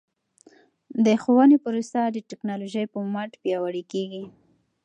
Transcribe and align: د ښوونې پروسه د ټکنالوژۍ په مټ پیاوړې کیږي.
د 1.05 1.07
ښوونې 1.21 1.57
پروسه 1.65 2.01
د 2.09 2.17
ټکنالوژۍ 2.29 2.85
په 2.93 2.99
مټ 3.13 3.31
پیاوړې 3.41 3.83
کیږي. 3.91 4.23